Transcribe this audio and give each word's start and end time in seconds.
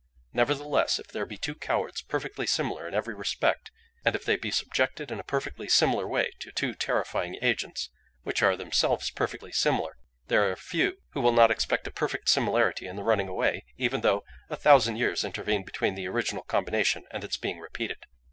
Nevertheless, 0.33 0.97
if 0.97 1.09
there 1.09 1.27
be 1.27 1.37
two 1.37 1.53
cowards 1.53 2.01
perfectly 2.01 2.47
similar 2.47 2.87
in 2.87 2.95
every 2.95 3.13
respect, 3.13 3.69
and 4.03 4.15
if 4.15 4.25
they 4.25 4.35
be 4.35 4.49
subjected 4.49 5.11
in 5.11 5.19
a 5.19 5.23
perfectly 5.23 5.67
similar 5.69 6.07
way 6.07 6.31
to 6.39 6.51
two 6.51 6.73
terrifying 6.73 7.37
agents, 7.39 7.91
which 8.23 8.41
are 8.41 8.57
themselves 8.57 9.11
perfectly 9.11 9.51
similar, 9.51 9.97
there 10.25 10.49
are 10.49 10.55
few 10.55 10.97
who 11.11 11.21
will 11.21 11.31
not 11.31 11.51
expect 11.51 11.85
a 11.85 11.91
perfect 11.91 12.29
similarity 12.29 12.87
in 12.87 12.95
the 12.95 13.03
running 13.03 13.27
away, 13.27 13.63
even 13.77 14.01
though 14.01 14.23
a 14.49 14.55
thousand 14.55 14.95
years 14.95 15.23
intervene 15.23 15.63
between 15.63 15.93
the 15.93 16.07
original 16.07 16.41
combination 16.41 17.05
and 17.11 17.23
its 17.23 17.37
being 17.37 17.59
repeated. 17.59 18.07